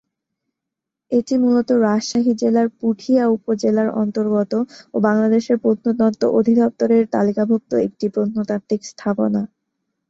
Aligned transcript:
এটি 1.11 1.33
মূলত 1.37 1.69
রাজশাহী 1.83 2.33
জেলার 2.41 2.67
পুঠিয়া 2.79 3.23
উপজেলার 3.35 3.89
অন্তর্গত 4.01 4.51
ও 4.93 5.07
বাংলাদেশ 5.07 5.43
প্রত্নতত্ত্ব 5.63 6.23
অধিদপ্তর 6.39 6.89
এর 6.91 7.05
তালিকাভুক্ত 7.15 7.71
একটি 7.87 8.05
প্রত্নতাত্ত্বিক 8.15 8.81
স্থাপনা। 8.91 9.41